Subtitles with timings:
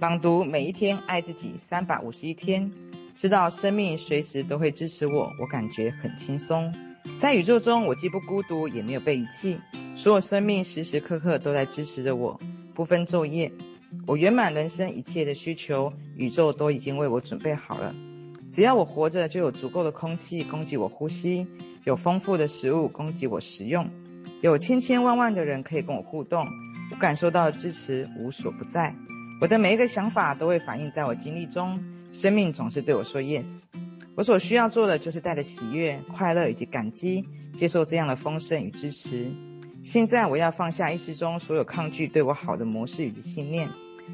[0.00, 2.72] 朗读每一天，爱自己三百五十一天，
[3.14, 6.74] 知道生命随时都会支持我，我感觉很轻松。
[7.18, 9.58] 在宇宙中，我既不孤独，也没有被遗弃，
[9.94, 12.40] 所有生命时时刻刻都在支持着我，
[12.72, 13.52] 不分昼夜。
[14.06, 17.94] 我圆满人生一切的需求，宇宙都已经为我准备好了。
[18.48, 21.46] 只要我活着，就有足够的空气供给我呼吸，
[21.84, 23.90] 有丰富的食物供给我食用，
[24.40, 26.46] 有千千万万的人可以跟我互动。
[26.90, 28.96] 我感受到的支持无所不在，
[29.40, 31.82] 我的每一个想法都会反映在我经历中。
[32.12, 33.64] 生命总是对我说 yes，
[34.14, 39.32] 我所需要做的就是带着喜悦、快乐以及感激，接受这样的丰盛与支持。
[39.82, 43.70] 现在我要放下意识中所有抗拒对我好的模式以及信念。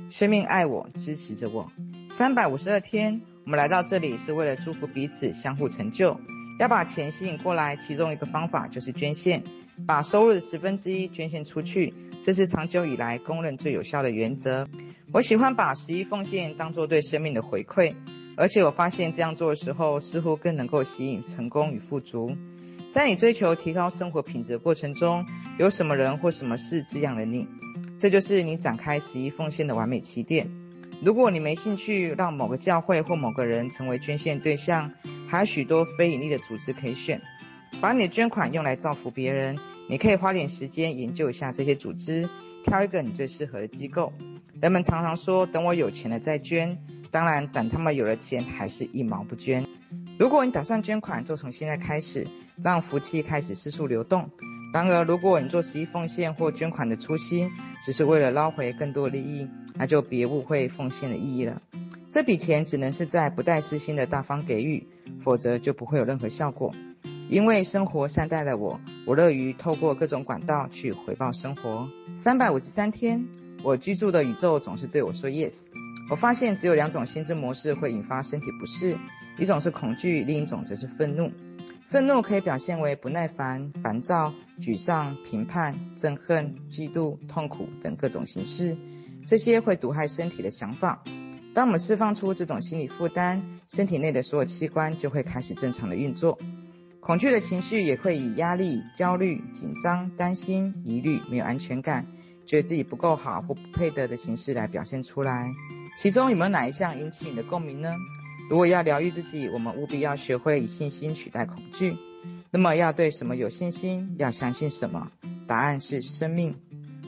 [0.08, 1.72] 生命爱我，支持着我。
[2.08, 6.20] 三百五十二天，我们来到这里是为了祝福彼此，相互成就。
[6.60, 9.42] 要把钱吸引过来，其中一个方法就是捐献，
[9.86, 11.92] 把收入的十分之一捐献出去。
[12.22, 14.68] 这是长久以来公认最有效的原则。
[15.16, 17.94] 我喜欢把十一奉献当做对生命的回馈，
[18.36, 22.36] 而且我发现这样做的时候，似乎更能够吸引成功与富足。
[22.92, 25.24] 在你追求提高生活品质的过程中，
[25.58, 27.48] 有什么人或什么事滋养了你？
[27.96, 30.50] 这就是你展开十一奉献的完美起点。
[31.00, 34.92] 如果你没兴趣让某个教会或某个人成为捐献对象，
[35.26, 37.22] 还有许多非盈利的组织可以选。
[37.80, 39.56] 把你的捐款用来造福别人。
[39.88, 42.28] 你可以花点时间研究一下这些组织，
[42.64, 44.12] 挑一个你最适合的机构。
[44.60, 46.78] 人们常常说：“等我有钱了再捐。”
[47.10, 49.66] 当然，等他们有了钱，还是一毛不捐。
[50.18, 52.26] 如果你打算捐款，就从现在开始，
[52.62, 54.30] 让福气开始四处流动。
[54.72, 57.50] 然而，如果你做十一奉献或捐款的初心
[57.82, 61.62] 只是为了捞回更多利益，那就别误会奉献的意义了。
[62.08, 64.86] 这笔钱只能是在不带私心的大方给予，
[65.22, 66.74] 否则就不会有任何效果。
[67.28, 71.88] 因为生活善待了我，我乐于透过各种管道去回报生活。
[72.14, 73.26] 三百五十三天，
[73.62, 75.66] 我居住的宇宙总是对我说 yes。
[76.08, 78.96] 我发现只有两种心智模式会引发身体不适，
[79.38, 81.32] 一种是恐惧，另一种则是愤怒。
[81.88, 88.76] 愤怒可以表现为不耐烦、烦躁、沮丧、评判、憎恨、嫉妒、痛苦等各种形式，
[89.26, 91.02] 这些会毒害身体的想法。
[91.54, 96.38] 当我们释放出这种心理负担，身体内的所有器官就会开始正常的运作。
[97.00, 102.04] 恐惧的情绪也会以压力、焦虑、紧张、担心、疑虑、没有安全感、
[102.46, 105.52] 觉得自己不够好或不配得的形式来表现出来。
[105.96, 107.94] 其中有没有哪一项引起你的共鸣呢？
[108.48, 111.96] 如果要疗愈自己，我们务必要学会以信心取代恐惧。
[112.50, 114.14] 那么要对什么有信心？
[114.18, 115.10] 要相信什么？
[115.46, 116.54] 答案是生命。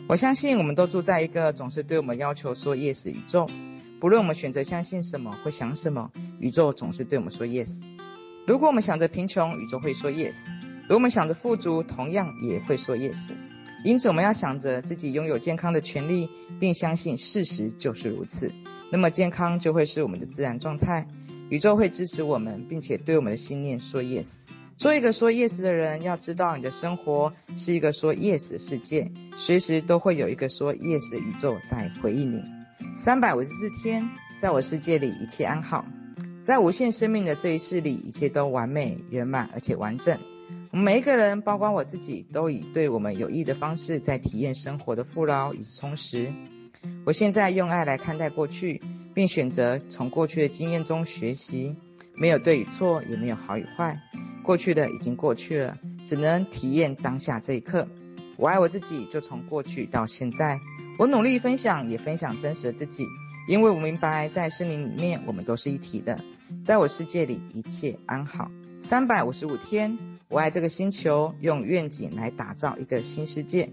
[0.08, 3.46] 我相信我们都住在一个总是对我们要求说 yes 宇宙。
[4.00, 6.10] 不论我们选择相信什么或想什么，
[6.40, 7.82] 宇宙总是对我们说 yes。
[8.46, 10.34] 如果我们想着贫穷，宇宙会说 yes；
[10.82, 13.32] 如果我们想着富足，同样也会说 yes。
[13.84, 16.28] 因此，我们要想着自己拥有健康的权利，
[16.58, 18.50] 并相信事实就是如此。
[18.90, 21.06] 那么，健康就会是我们的自然状态。
[21.48, 24.44] 宇宙会支持我们，并且对我们的信念说 yes。
[24.76, 32.42] 做一个说 yes 的人，要知道你的生活是一个说 yes 的世界，随时都会有一个说 yes 的宇宙在回应你。
[32.96, 34.08] 三百五十四天，
[34.40, 35.84] 在我世界里一切安好。
[36.42, 40.18] 在无限生命的这一世里，一切都完美、圆满而且完整。
[40.70, 46.30] 我们每一个人，包括我自己，都以对我们有益的方式在体验生活的富饶与充实。
[47.06, 48.82] 我现在用爱来看待过去，
[49.14, 51.76] 并选择从过去的经验中学习。
[52.14, 53.98] 没有对与错，也没有好与坏。
[54.42, 57.88] 过去的已经过去了，只能体验当下这一刻。
[58.36, 60.60] 我爱我自己，就从过去到现在。
[60.98, 63.06] 我努力分享，也分享真实的自己，
[63.48, 66.20] 因为我明白，在森林里面，我们都是一体的。
[66.64, 68.50] 在我世界里，一切安好。
[68.80, 69.98] 三百五十五天，
[70.30, 73.70] 我爱这个星球，用愿景来打造一个新世界，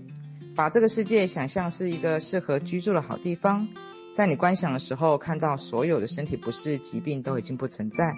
[0.56, 3.68] 把这个世界想象是一个适合居住的好地方。
[4.14, 8.14] 在你观想的时候，看到所有的身体不适、疾病都已经不存在，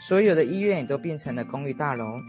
[0.00, 2.20] 所有的医院也都变成了公寓大楼。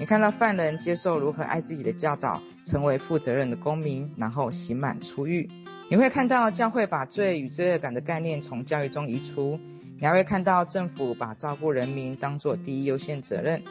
[0.00, 5.46] 你看到犯人接受如何爱自己的教导，成为负责任的公民，然后刑满出狱。
[5.90, 9.60] 你会看到教会把罪与罪恶感的概念从教育中移除。
[10.00, 13.62] 你还会看到政府把照顾人民当作第一优先责任。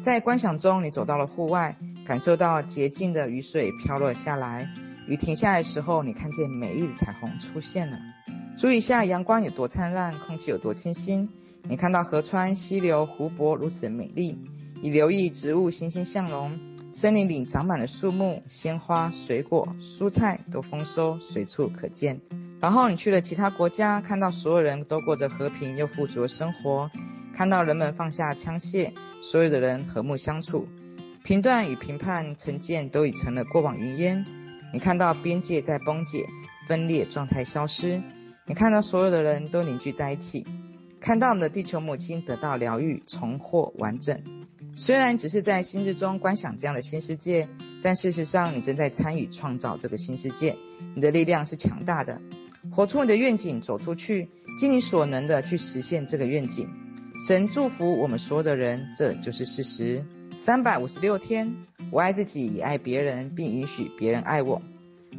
[0.00, 4.68] 在观想中，你走到了户外，感受到洁净的雨水飘落下来。
[5.06, 7.98] 雨停下来的时候，你看见美丽的彩虹出现了。
[8.56, 11.28] 注意一下阳光有多灿烂，空气有多清新。
[11.62, 14.38] 你看到河川、溪流、湖泊如此美丽。
[14.82, 16.58] 你留意植物欣欣向荣，
[16.92, 22.20] 森林里长满了树木、鲜花、水果、蔬菜都丰收，随处可见。
[22.60, 26.90] 然后你去了其他国家，看到所有人都过着和平又富足的生活，
[27.42, 30.68] 看到人们放下枪械，所有的人和睦相处，
[31.24, 34.24] 评断与评判、成见都已成了过往云烟。
[34.72, 36.24] 你看到边界在崩解，
[36.68, 38.00] 分裂状态消失，
[38.46, 40.46] 你看到所有的人都凝聚在一起，
[41.00, 44.20] 看到你的地球母亲得到疗愈、重获完整。
[44.76, 47.48] 虽然只是在心智中观想这样的新世界，
[47.82, 50.56] 但事实上你正在参与创造这个新世界。
[50.94, 52.20] 你的力量是强大的，
[52.70, 54.28] 活出你的愿景，走出去，
[54.60, 56.68] 尽你所能的去实现这个愿景。
[57.24, 60.04] 神祝福我们所有的人，这就是事实。
[60.36, 61.54] 三百五十六天，
[61.92, 64.60] 我爱自己，也爱别人，并允许别人爱我。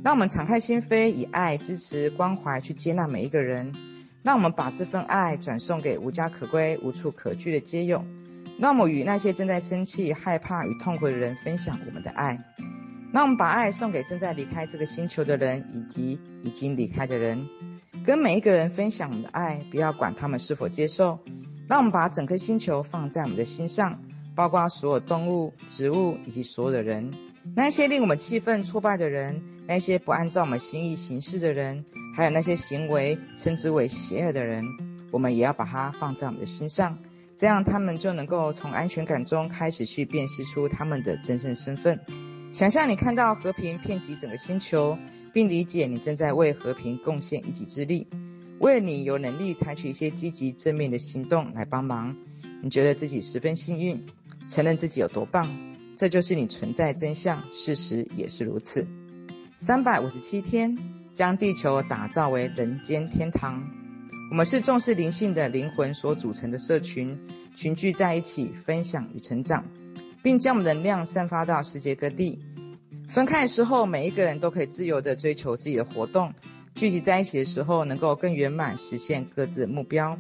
[0.04, 3.74] 让我们敞开心扉，以爱、支持、关怀去接纳每一个人。
[4.22, 8.04] 让我们把这份爱转送给无家可归、无处可去的街友。
[8.60, 12.44] 让我们与那些正在生气、害怕与痛苦的人分享我们的爱。
[13.14, 17.48] 让我们把爱送给正在离开这个星球的人，以及已经离开的人。
[18.06, 21.20] 跟每一个人分享我们的爱，不要管他们是否接受。
[21.68, 24.00] 让我们把整颗星球放在我们的心上，
[24.36, 27.12] 包括所有动物、植物以及所有的人。
[27.56, 31.84] 那些令我们气愤、挫败的人，那些不按照我们心意行事的人，
[32.16, 34.66] 还有那些行为称之为邪恶的人，
[35.12, 36.98] 我们也要把它放在我们的心上。
[37.36, 42.00] 这样，他们就能够从安全感中开始去辨识出他们的真正身份。
[42.52, 44.98] 想象你看到和平遍及整个星球，
[45.34, 48.08] 并理解你正在为和平贡献一己之力，
[48.64, 52.16] 为你有能力采取一些积极正面的行动来帮忙。
[52.62, 54.02] 你觉得自己十分幸运，
[54.48, 55.46] 承认自己有多棒，
[55.98, 58.88] 这就是你存在真相，事实也是如此。
[59.58, 60.78] 三百五十七天，
[61.12, 63.62] 将地球打造为人间天堂。
[64.32, 67.20] 我们是重视灵性的灵魂所组成的社群，
[67.58, 69.66] 群聚在一起分享与成长，
[70.24, 72.40] 并将我们能量散发到世界各地。
[73.10, 76.32] 分开的时候，每一个人都可以自由地追求自己的活动；
[76.76, 80.18] 聚集在一起的时候，能够更圆满实现各自目标。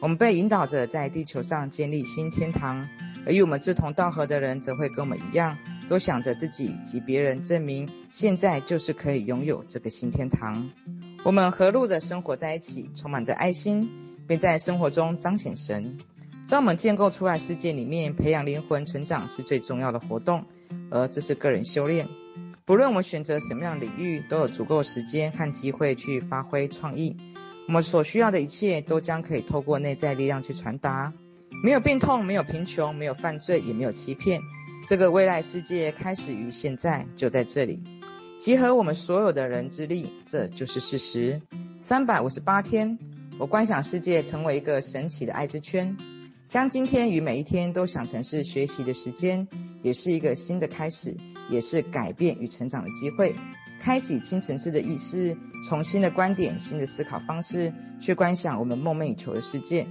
[0.00, 2.88] 我们被引导着在地球上建立新天堂，
[3.26, 5.58] 而与我们志同道合的人则会跟我们一样，
[5.88, 10.70] 都想着自己及别人证明现在就是可以拥有这个新天堂。
[11.24, 13.90] 我们和睦的生活在一起，充满着爱心，
[14.28, 15.98] 并在生活中彰显神。
[16.44, 20.44] 在我们建构出来世界里面，培养灵魂成长是最重要的活动，
[20.90, 22.06] 而这是个人修炼。
[22.68, 27.16] 不论我们选择什么样的领域，都有足够时间和机会去发挥创意。
[27.66, 31.14] 我们所需要的一切，都将可以透过内在力量去传达。
[31.64, 34.42] 没有病痛，没有贫穷，没有犯罪，也没有欺骗。
[34.86, 37.82] 这个未来世界开始于现在，就在这里。
[38.38, 41.40] 集合我们所有的人之力，这就是事实。
[41.80, 42.98] 三百五十八天，
[43.38, 45.96] 我观想世界成为一个神奇的爱之圈，
[46.50, 49.48] 将今天与每一天都想成是学习的时间，
[49.80, 51.16] 也是一个新的开始，
[51.48, 53.34] 也是改变与成长的机会。
[53.80, 55.36] 开启新层次的意识，
[55.68, 59.86] 从新的观点、新的思考方式去观想我们梦寐以求的世界。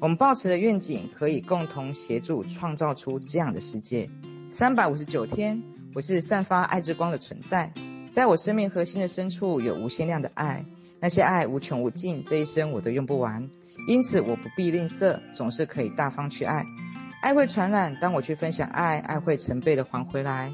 [0.00, 4.08] 我们抱持的愿景，可以共同协助创造出这样的世界。
[4.50, 5.62] 三百五十九天。
[5.94, 7.72] 我是散发爱之光的存在，
[8.12, 10.62] 在我生命核心的深处有无限量的爱，
[11.00, 13.48] 那些爱无穷无尽，这一生我都用不完，
[13.88, 16.66] 因此我不必吝啬，总是可以大方去爱。
[17.22, 20.52] 爱会传染，当我去分享爱，爱会成倍的还回来。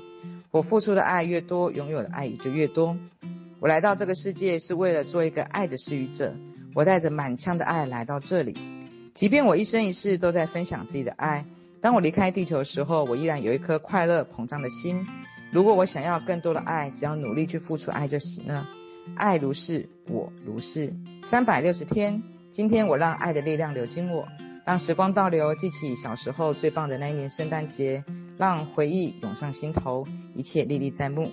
[0.53, 2.95] 我付出的爱越多，拥有的爱也就越多。
[3.59, 6.35] 我来到这个世界是为了做一个爱的施予者，
[6.75, 8.55] 我带着满腔的爱来到这里，
[9.15, 11.47] 即便我一生一世都在分享自己的爱，
[11.81, 15.07] 当我离开地球的时候，我依然有一颗快乐膨胀的心。
[15.51, 18.69] 如果我想要更多的爱，只要努力去付出爱就行了。
[19.17, 20.93] 爱如是，我如是。
[21.25, 24.29] 三百六十天，今天我让爱的力量流经我，
[24.67, 28.05] 让时光倒流，记起小时候最棒的那一年圣诞节，
[28.43, 31.31] 让回忆涌上心头，一切历历在目。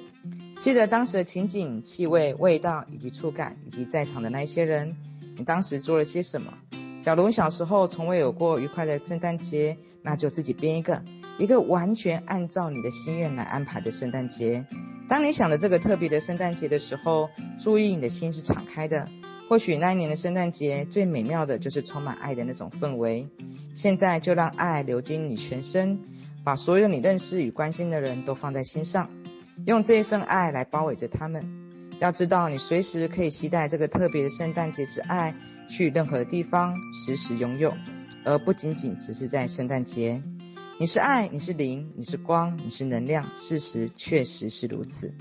[0.60, 4.96] 记得当时的情景、气味、味道以及触感，以及在场的那些人，
[5.36, 6.54] 你当时做了些什么？
[7.02, 11.02] 假如你小时候从未有过愉快的圣诞节，那就自己编一个。
[11.40, 14.66] 一个完全按照你的心愿来安排的圣诞节。
[15.08, 19.08] 当你想着这个特别的圣诞节的时候，注意你的心是敞开的。
[19.48, 23.28] 或许那一年的圣诞节最美妙的就是充满爱的那种氛围。
[23.74, 26.00] 现在就让爱流经你全身，
[26.44, 29.10] 把所有你认识与关心的人都放在心上，
[29.66, 31.46] 用这一份爱来包围着他们。
[32.00, 35.36] 要知道，你随时可以期待这个特别的圣诞节之爱，
[35.70, 37.74] 去任何的地方，时时拥有，
[38.24, 40.24] 而不仅仅只是在圣诞节。
[40.80, 43.26] 你是爱，你是灵，你是光，你是能量。
[43.36, 45.14] 事实确实是如此。